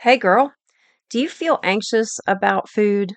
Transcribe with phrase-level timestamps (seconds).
[0.00, 0.54] Hey girl,
[1.10, 3.14] do you feel anxious about food?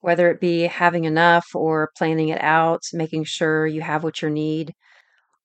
[0.00, 4.30] Whether it be having enough or planning it out, making sure you have what you
[4.30, 4.74] need?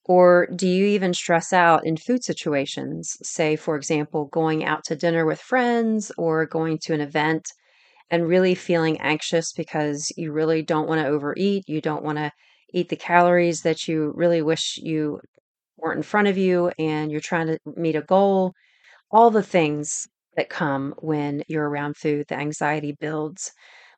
[0.06, 3.18] Or do you even stress out in food situations?
[3.24, 7.46] Say, for example, going out to dinner with friends or going to an event
[8.12, 11.64] and really feeling anxious because you really don't want to overeat.
[11.68, 12.32] You don't want to
[12.74, 15.22] eat the calories that you really wish you
[15.78, 18.54] weren't in front of you, and you're trying to meet a goal
[19.12, 23.52] all the things that come when you're around food, the anxiety builds.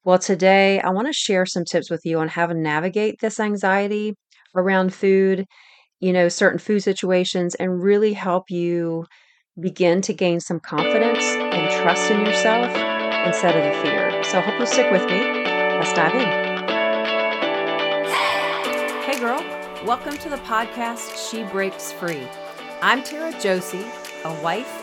[0.04, 3.40] Well, today I want to share some tips with you on how to navigate this
[3.40, 4.16] anxiety
[4.55, 5.46] around food,
[6.00, 9.05] you know, certain food situations, and really help you
[9.60, 12.66] begin to gain some confidence and trust in yourself
[13.26, 14.24] instead of the fear.
[14.24, 15.22] So I hope you'll stick with me.
[15.22, 16.27] Let's dive in.
[19.04, 19.40] Hey, girl,
[19.86, 22.27] welcome to the podcast She Breaks Free.
[22.82, 23.86] I'm Tara Josie,
[24.26, 24.83] a wife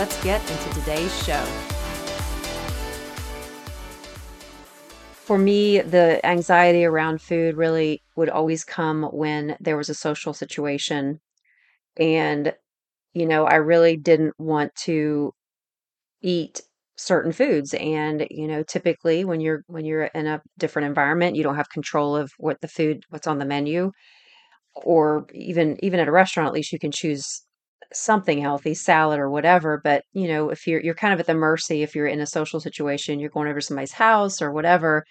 [0.00, 1.44] Let's get into today's show.
[5.12, 10.32] For me, the anxiety around food really would always come when there was a social
[10.32, 11.20] situation.
[11.98, 12.54] And,
[13.12, 15.34] you know, I really didn't want to
[16.22, 16.62] eat
[16.96, 21.42] certain foods and you know typically when you're when you're in a different environment you
[21.42, 23.90] don't have control of what the food what's on the menu
[24.74, 27.42] or even even at a restaurant at least you can choose
[27.92, 29.80] something healthy, salad or whatever.
[29.82, 32.26] But you know, if you're you're kind of at the mercy if you're in a
[32.26, 35.04] social situation, you're going over somebody's house or whatever,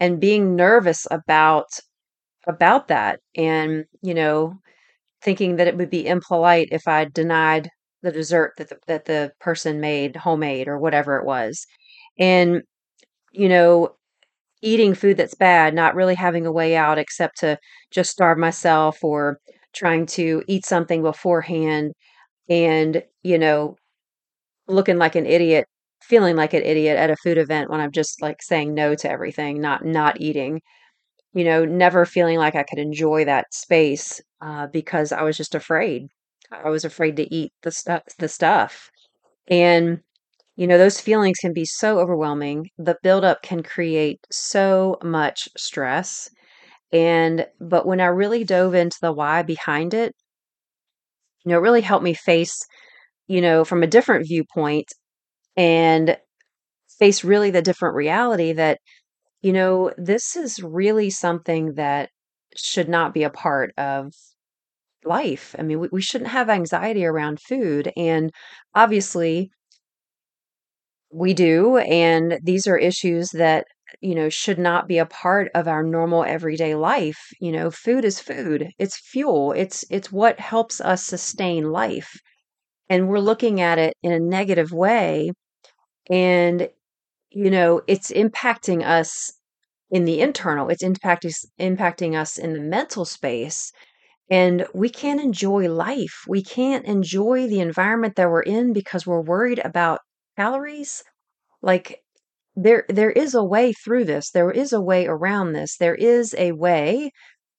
[0.00, 1.68] and being nervous about
[2.46, 4.54] about that, and you know,
[5.22, 7.70] thinking that it would be impolite if I denied
[8.02, 11.66] the dessert that the, that the person made homemade or whatever it was,
[12.18, 12.62] and
[13.32, 13.90] you know,
[14.62, 17.58] eating food that's bad, not really having a way out except to
[17.90, 19.38] just starve myself or
[19.74, 21.92] trying to eat something beforehand
[22.50, 23.76] and, you know,
[24.68, 25.66] looking like an idiot,
[26.02, 29.10] feeling like an idiot at a food event when I'm just like saying no to
[29.10, 30.60] everything, not not eating.
[31.34, 35.54] You know, never feeling like I could enjoy that space uh, because I was just
[35.54, 36.08] afraid.
[36.50, 38.90] I was afraid to eat the stuff, the stuff,
[39.48, 40.00] and
[40.56, 42.70] you know those feelings can be so overwhelming.
[42.78, 46.30] The buildup can create so much stress,
[46.92, 50.14] and but when I really dove into the why behind it,
[51.44, 52.64] you know, it really helped me face,
[53.28, 54.88] you know, from a different viewpoint
[55.56, 56.18] and
[56.98, 58.78] face really the different reality that,
[59.42, 62.10] you know, this is really something that
[62.56, 64.12] should not be a part of
[65.04, 65.54] life.
[65.58, 67.92] I mean, we, we shouldn't have anxiety around food.
[67.96, 68.30] And
[68.74, 69.50] obviously,
[71.10, 71.76] we do.
[71.78, 73.66] And these are issues that,
[74.00, 77.18] you know, should not be a part of our normal everyday life.
[77.40, 78.70] You know, food is food.
[78.78, 79.52] It's fuel.
[79.52, 82.12] It's it's what helps us sustain life.
[82.90, 85.32] And we're looking at it in a negative way
[86.10, 86.68] and
[87.30, 89.32] you know, it's impacting us
[89.90, 90.68] in the internal.
[90.70, 93.72] It's impacting impacting us in the mental space
[94.30, 96.24] and we can't enjoy life.
[96.28, 100.00] We can't enjoy the environment that we're in because we're worried about
[100.36, 101.04] calories
[101.62, 102.01] like
[102.54, 104.30] there there is a way through this.
[104.30, 105.76] There is a way around this.
[105.76, 107.10] There is a way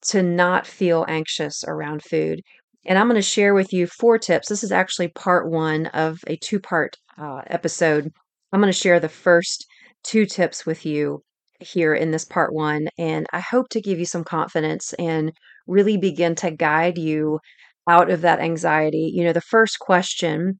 [0.09, 2.42] to not feel anxious around food.
[2.86, 4.50] And I'm going to share with you four tips.
[4.50, 8.12] This is actually part one of a two part uh, episode.
[8.52, 9.66] I'm going to share the first
[10.04, 11.24] two tips with you
[11.60, 12.88] here in this part one.
[12.98, 15.31] And I hope to give you some confidence and
[15.66, 17.40] really begin to guide you
[17.88, 19.12] out of that anxiety.
[19.14, 20.60] You know, the first question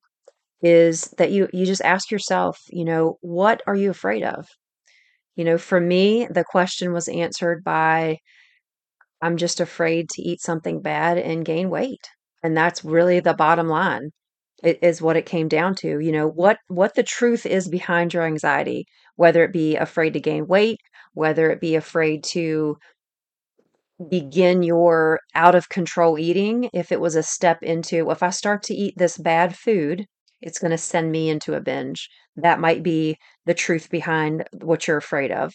[0.63, 4.47] is that you you just ask yourself, you know, what are you afraid of?
[5.35, 8.20] You know, for me, the question was answered by
[9.22, 12.08] I'm just afraid to eat something bad and gain weight.
[12.43, 14.11] And that's really the bottom line.
[14.64, 15.99] It is what it came down to.
[15.99, 18.85] You know, what what the truth is behind your anxiety,
[19.16, 20.79] whether it be afraid to gain weight,
[21.14, 22.78] whether it be afraid to
[24.09, 28.64] begin your out of control eating, if it was a step into if I start
[28.64, 30.05] to eat this bad food,
[30.43, 32.09] it's going to send me into a binge.
[32.35, 35.53] That might be the truth behind what you're afraid of.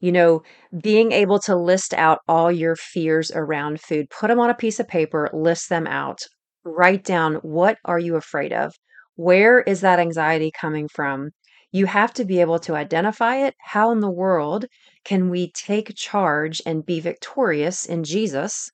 [0.00, 0.42] You know,
[0.82, 4.78] being able to list out all your fears around food, put them on a piece
[4.78, 6.18] of paper, list them out,
[6.64, 8.74] write down what are you afraid of?
[9.14, 11.30] Where is that anxiety coming from?
[11.72, 13.54] You have to be able to identify it.
[13.62, 14.66] How in the world
[15.04, 18.70] can we take charge and be victorious in Jesus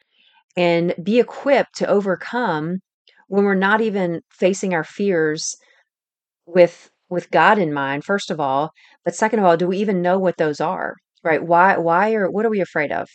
[0.56, 2.78] and be equipped to overcome
[3.32, 5.56] when we're not even facing our fears
[6.44, 8.72] with with God in mind, first of all,
[9.06, 10.96] but second of all, do we even know what those are?
[11.24, 11.42] Right?
[11.42, 13.08] Why why are what are we afraid of?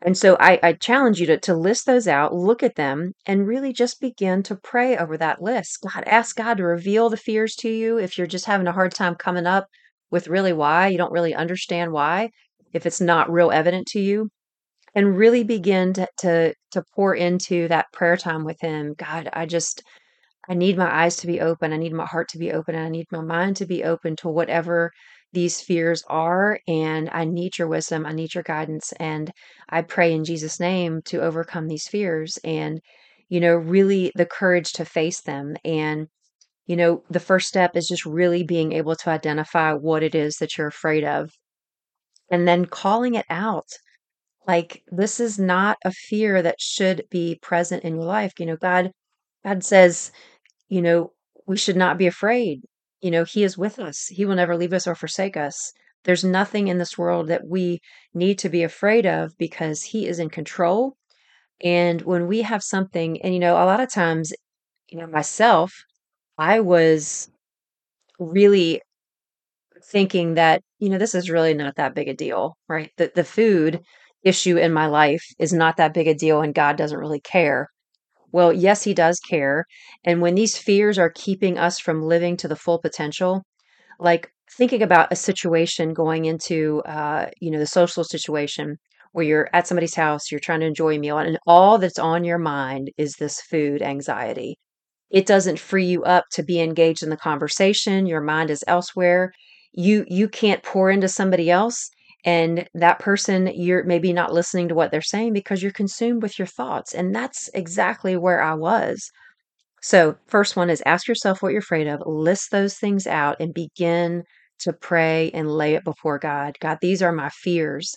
[0.00, 3.46] And so I, I challenge you to, to list those out, look at them, and
[3.46, 5.80] really just begin to pray over that list.
[5.82, 8.94] God, ask God to reveal the fears to you if you're just having a hard
[8.94, 9.66] time coming up
[10.10, 12.30] with really why, you don't really understand why,
[12.72, 14.30] if it's not real evident to you,
[14.94, 18.94] and really begin to to, to pour into that prayer time with Him.
[18.96, 19.82] God, I just
[20.48, 21.72] I need my eyes to be open.
[21.72, 22.74] I need my heart to be open.
[22.74, 24.90] I need my mind to be open to whatever
[25.32, 26.58] these fears are.
[26.66, 28.06] And I need your wisdom.
[28.06, 28.92] I need your guidance.
[28.98, 29.30] And
[29.68, 32.80] I pray in Jesus' name to overcome these fears and,
[33.28, 35.54] you know, really the courage to face them.
[35.64, 36.08] And,
[36.66, 40.36] you know, the first step is just really being able to identify what it is
[40.36, 41.30] that you're afraid of
[42.30, 43.68] and then calling it out.
[44.48, 48.32] Like, this is not a fear that should be present in your life.
[48.38, 48.92] You know, God,
[49.44, 50.10] God says,
[50.68, 51.12] you know,
[51.46, 52.62] we should not be afraid.
[53.02, 55.72] You know, He is with us, He will never leave us or forsake us.
[56.04, 57.80] There's nothing in this world that we
[58.14, 60.96] need to be afraid of because He is in control.
[61.62, 64.32] And when we have something, and you know, a lot of times,
[64.88, 65.72] you know, myself,
[66.38, 67.30] I was
[68.20, 68.82] really
[69.84, 72.90] thinking that, you know, this is really not that big a deal, right?
[72.96, 73.80] The the food
[74.24, 77.68] issue in my life is not that big a deal and God doesn't really care.
[78.32, 79.64] Well, yes, he does care.
[80.04, 83.42] And when these fears are keeping us from living to the full potential,
[84.00, 88.76] like thinking about a situation going into, uh, you know, the social situation
[89.12, 92.24] where you're at somebody's house, you're trying to enjoy a meal, and all that's on
[92.24, 94.58] your mind is this food anxiety.
[95.10, 98.06] It doesn't free you up to be engaged in the conversation.
[98.06, 99.32] Your mind is elsewhere.
[99.72, 101.90] You you can't pour into somebody else
[102.24, 106.38] and that person you're maybe not listening to what they're saying because you're consumed with
[106.38, 106.94] your thoughts.
[106.94, 109.10] And that's exactly where I was.
[109.82, 113.54] So, first one is ask yourself what you're afraid of, list those things out and
[113.54, 114.24] begin
[114.60, 116.56] to pray and lay it before God.
[116.60, 117.96] God, these are my fears.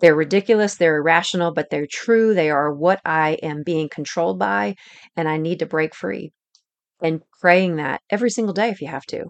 [0.00, 2.34] They're ridiculous, they're irrational, but they're true.
[2.34, 4.76] They are what I am being controlled by,
[5.16, 6.32] and I need to break free
[7.02, 9.26] and praying that every single day if you have to.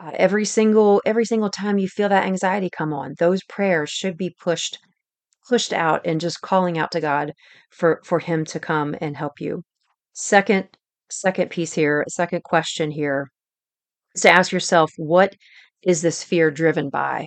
[0.00, 4.16] Uh, every single every single time you feel that anxiety come on, those prayers should
[4.16, 4.78] be pushed
[5.48, 7.32] pushed out and just calling out to God
[7.70, 9.62] for for him to come and help you.
[10.12, 10.68] Second
[11.10, 13.30] second piece here, second question here
[14.14, 15.34] is to ask yourself what
[15.82, 17.26] is this fear driven by?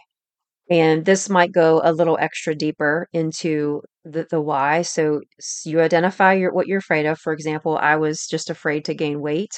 [0.70, 4.84] And this might go a little extra deeper into the, the why.
[4.84, 5.22] So
[5.66, 7.20] you identify your what you're afraid of.
[7.20, 9.52] For example, I was just afraid to gain weight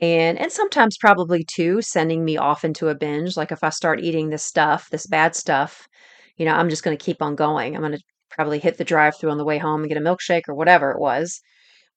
[0.00, 4.00] and and sometimes probably too sending me off into a binge like if i start
[4.00, 5.88] eating this stuff this bad stuff
[6.36, 7.74] you know i'm just going to keep on going.
[7.74, 10.00] I'm going to probably hit the drive through on the way home and get a
[10.00, 11.40] milkshake or whatever it was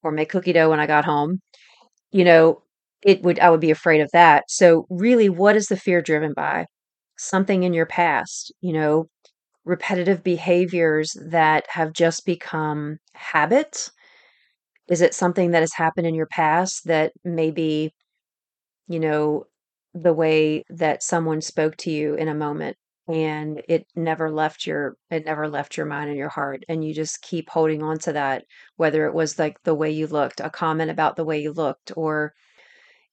[0.04, 1.40] or make cookie dough when i got home.
[2.12, 2.64] You know
[3.04, 4.46] it would i would be afraid of that.
[4.50, 6.66] So really what is the fear driven by?
[7.18, 9.10] Something in your past you know
[9.66, 13.92] repetitive behaviors that have just become habits
[14.90, 17.94] is it something that has happened in your past that maybe,
[18.88, 19.46] you know,
[19.94, 22.78] the way that someone spoke to you in a moment
[23.08, 26.94] and it never left your it never left your mind and your heart and you
[26.94, 28.46] just keep holding on to that
[28.78, 31.92] whether it was like the way you looked, a comment about the way you looked
[31.98, 32.34] or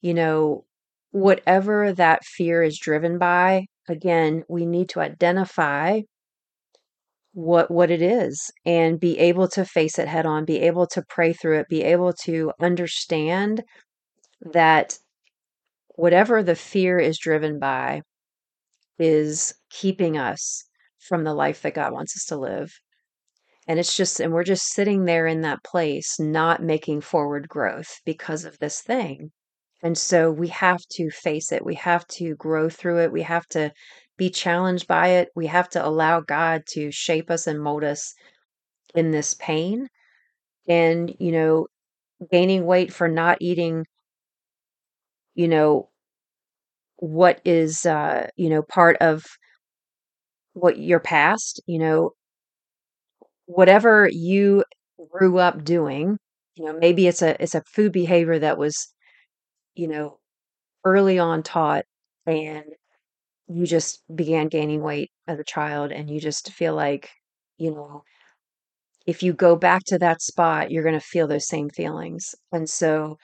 [0.03, 0.65] you know
[1.13, 6.01] whatever that fear is driven by, again, we need to identify
[7.37, 11.03] what what it is and be able to face it head on, be able to
[11.07, 13.63] pray through it, be able to understand
[14.41, 14.97] that
[15.97, 18.01] whatever the fear is driven by
[18.99, 20.65] is keeping us
[20.99, 22.73] from the life that God wants us to live.
[23.69, 28.01] And it's just, and we're just sitting there in that place, not making forward growth
[28.07, 29.31] because of this thing.
[29.83, 31.65] And so we have to face it.
[31.65, 33.13] We have to grow through it.
[33.13, 33.73] We have to
[34.17, 35.31] be challenged by it.
[35.35, 38.15] We have to allow God to shape us and mold us
[38.95, 39.89] in this pain.
[40.69, 41.69] And, you know,
[42.33, 43.87] gaining weight for not eating,
[45.35, 45.91] you know,
[46.99, 49.25] what is, uh, you know, part of
[50.55, 52.13] what your past, you know,
[53.47, 54.65] whatever you
[55.11, 56.19] grew up doing,
[56.57, 58.89] you know, maybe it's a it's a food behavior that was,
[59.77, 60.19] you know,
[60.85, 61.87] early on taught
[62.27, 62.65] and
[63.49, 67.11] you just began gaining weight as a child and you just feel like,
[67.59, 68.05] you know,
[69.07, 72.35] if you go back to that spot, you're going to feel those same feelings.
[72.53, 73.19] And so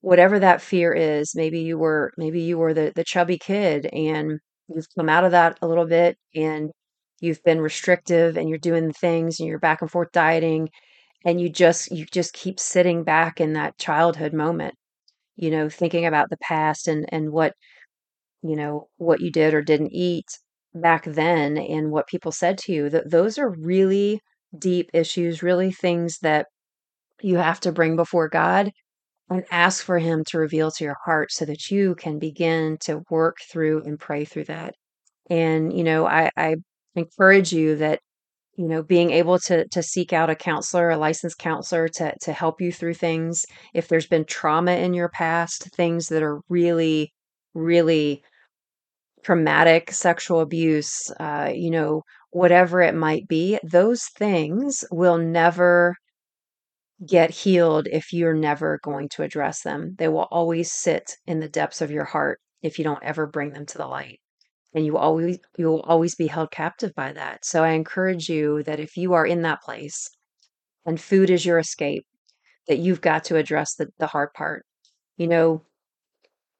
[0.00, 4.40] whatever that fear is, maybe you were maybe you were the the chubby kid and
[4.68, 6.72] you've come out of that a little bit and
[7.20, 10.70] you've been restrictive and you're doing things and you're back and forth dieting
[11.26, 14.74] and you just you just keep sitting back in that childhood moment,
[15.36, 17.54] you know, thinking about the past and and what,
[18.42, 20.26] you know, what you did or didn't eat
[20.74, 22.90] back then and what people said to you.
[22.90, 24.20] that those are really
[24.58, 26.46] deep issues, really things that
[27.22, 28.70] you have to bring before God
[29.30, 33.02] and ask for him to reveal to your heart so that you can begin to
[33.10, 34.74] work through and pray through that.
[35.30, 36.56] And, you know, I, I
[36.96, 38.00] encourage you that,
[38.56, 42.32] you know, being able to to seek out a counselor, a licensed counselor to to
[42.32, 43.44] help you through things.
[43.74, 47.12] If there's been trauma in your past, things that are really,
[47.54, 48.22] really
[49.24, 55.94] traumatic, sexual abuse, uh, you know, whatever it might be, those things will never
[57.06, 59.94] get healed if you're never going to address them.
[59.98, 63.52] They will always sit in the depths of your heart if you don't ever bring
[63.52, 64.21] them to the light.
[64.74, 67.44] And you always you will always be held captive by that.
[67.44, 70.08] So I encourage you that if you are in that place
[70.86, 72.06] and food is your escape,
[72.68, 74.66] that you've got to address the, the hard part.
[75.18, 75.64] You know,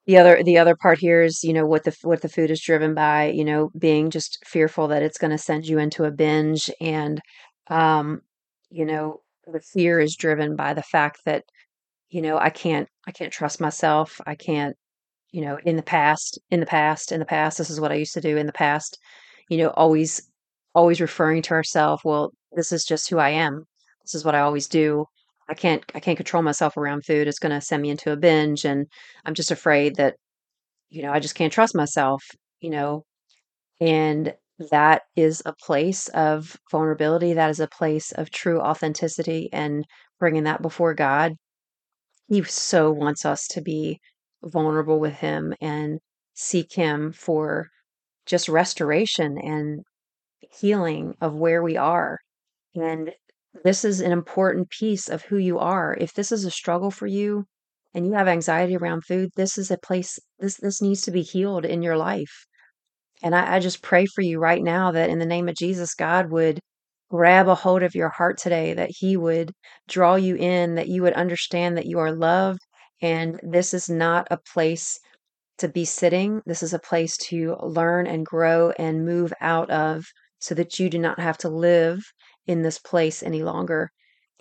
[0.06, 2.60] the other the other part here is, you know, what the what the food is
[2.60, 6.70] driven by, you know, being just fearful that it's gonna send you into a binge
[6.80, 7.20] and,
[7.68, 8.20] um,
[8.70, 11.44] you know, the fear is driven by the fact that,
[12.10, 14.20] you know, I can't I can't trust myself.
[14.26, 14.76] I can't,
[15.32, 17.96] you know, in the past, in the past, in the past, this is what I
[17.96, 18.98] used to do in the past.
[19.48, 20.22] You know, always
[20.74, 23.64] always referring to ourselves, well, this is just who I am.
[24.04, 25.06] This is what I always do.
[25.48, 27.28] I can't I can't control myself around food.
[27.28, 28.86] It's gonna send me into a binge and
[29.24, 30.16] I'm just afraid that,
[30.90, 32.22] you know, I just can't trust myself,
[32.60, 33.04] you know,
[33.80, 34.34] and
[34.70, 37.34] that is a place of vulnerability.
[37.34, 39.84] That is a place of true authenticity and
[40.20, 41.34] bringing that before God.
[42.28, 44.00] He so wants us to be
[44.44, 45.98] vulnerable with Him and
[46.34, 47.68] seek Him for
[48.26, 49.80] just restoration and
[50.60, 52.18] healing of where we are.
[52.74, 53.12] And
[53.64, 55.96] this is an important piece of who you are.
[56.00, 57.44] If this is a struggle for you
[57.94, 61.22] and you have anxiety around food, this is a place, this, this needs to be
[61.22, 62.46] healed in your life.
[63.22, 65.94] And I, I just pray for you right now that in the name of Jesus,
[65.94, 66.60] God would
[67.10, 69.52] grab a hold of your heart today, that He would
[69.86, 72.60] draw you in, that you would understand that you are loved.
[73.02, 74.98] And this is not a place
[75.58, 76.40] to be sitting.
[76.46, 80.06] This is a place to learn and grow and move out of
[80.38, 82.02] so that you do not have to live
[82.46, 83.90] in this place any longer.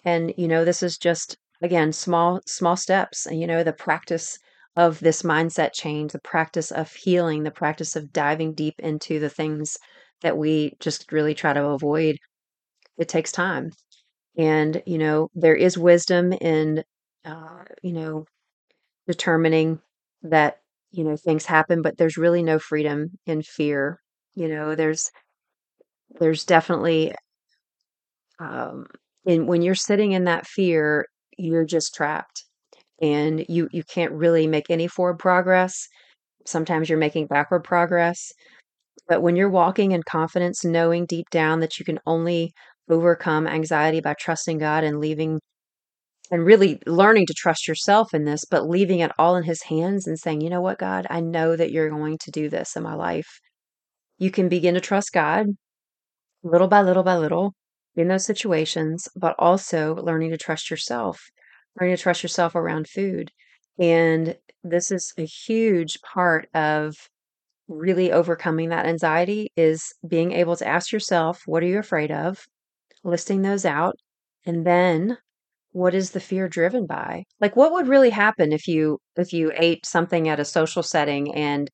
[0.05, 3.25] And, you know, this is just, again, small, small steps.
[3.25, 4.37] And, you know, the practice
[4.75, 9.29] of this mindset change, the practice of healing, the practice of diving deep into the
[9.29, 9.77] things
[10.21, 12.17] that we just really try to avoid.
[12.97, 13.71] It takes time.
[14.37, 16.83] And, you know, there is wisdom in,
[17.25, 18.25] uh, you know,
[19.07, 19.79] determining
[20.23, 20.57] that,
[20.91, 23.99] you know, things happen, but there's really no freedom in fear.
[24.35, 25.11] You know, there's,
[26.19, 27.13] there's definitely,
[28.39, 28.85] um,
[29.25, 31.05] and when you're sitting in that fear,
[31.37, 32.43] you're just trapped
[33.01, 35.87] and you you can't really make any forward progress.
[36.45, 38.31] Sometimes you're making backward progress.
[39.07, 42.53] But when you're walking in confidence, knowing deep down that you can only
[42.89, 45.39] overcome anxiety by trusting God and leaving
[46.31, 50.07] and really learning to trust yourself in this, but leaving it all in His hands
[50.07, 52.83] and saying, you know what, God, I know that you're going to do this in
[52.83, 53.39] my life.
[54.17, 55.47] You can begin to trust God
[56.43, 57.53] little by little by little
[57.95, 61.19] in those situations, but also learning to trust yourself,
[61.79, 63.29] learning to trust yourself around food.
[63.77, 66.95] And this is a huge part of
[67.67, 72.45] really overcoming that anxiety is being able to ask yourself, what are you afraid of?
[73.03, 73.95] Listing those out.
[74.45, 75.17] And then
[75.71, 77.23] what is the fear driven by?
[77.39, 81.33] Like what would really happen if you if you ate something at a social setting
[81.35, 81.69] and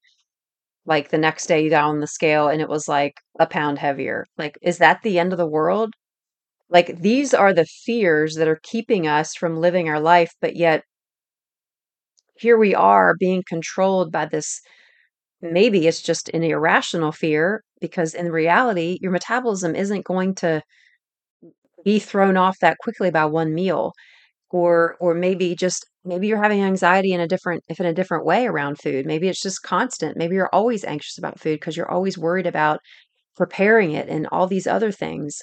[0.85, 3.79] like the next day you got on the scale and it was like a pound
[3.79, 4.25] heavier?
[4.37, 5.93] Like is that the end of the world?
[6.69, 10.83] Like these are the fears that are keeping us from living our life, but yet
[12.35, 14.61] here we are being controlled by this
[15.41, 20.61] maybe it's just an irrational fear because in reality your metabolism isn't going to
[21.87, 23.93] be thrown off that quickly by one meal
[24.49, 28.25] or or maybe just maybe you're having anxiety in a different if in a different
[28.25, 29.05] way around food.
[29.05, 30.17] Maybe it's just constant.
[30.17, 32.79] Maybe you're always anxious about food because you're always worried about
[33.37, 35.39] preparing it and all these other things.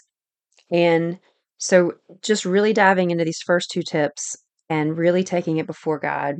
[0.70, 1.18] And
[1.56, 4.36] so just really diving into these first two tips
[4.68, 6.36] and really taking it before God.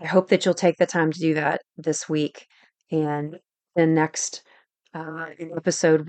[0.00, 2.46] I hope that you'll take the time to do that this week.
[2.92, 3.38] And
[3.74, 4.42] the next,
[4.94, 5.26] uh,
[5.56, 6.08] episode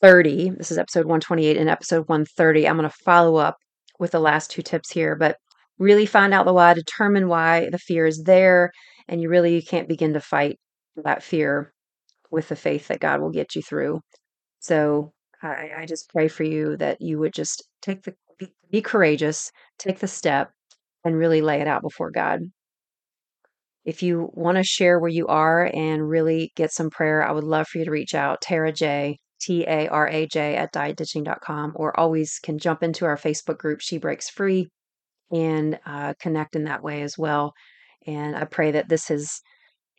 [0.00, 1.56] 130, this is episode 128.
[1.56, 3.56] and episode 130, I'm going to follow up
[3.98, 5.16] with the last two tips here.
[5.16, 5.36] But
[5.78, 8.72] really find out the why, determine why the fear is there,
[9.08, 10.58] and you really you can't begin to fight
[10.96, 11.72] that fear
[12.30, 14.00] with the faith that God will get you through.
[14.60, 15.12] So
[15.42, 19.50] I, I just pray for you that you would just take the be, be courageous,
[19.78, 20.50] take the step,
[21.04, 22.40] and really lay it out before God.
[23.86, 27.44] If you want to share where you are and really get some prayer, I would
[27.44, 28.42] love for you to reach out.
[28.42, 33.16] Tara J, T A R A J at dietditching.com, or always can jump into our
[33.16, 34.68] Facebook group, She Breaks Free,
[35.30, 37.52] and uh, connect in that way as well.
[38.06, 39.40] And I pray that this has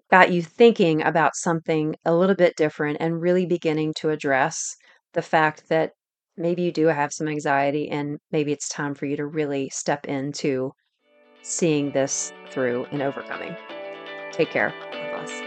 [0.09, 4.75] got you thinking about something a little bit different and really beginning to address
[5.13, 5.91] the fact that
[6.37, 10.05] maybe you do have some anxiety and maybe it's time for you to really step
[10.05, 10.71] into
[11.41, 13.55] seeing this through and overcoming.
[14.31, 14.73] Take care.
[14.91, 15.46] God bless.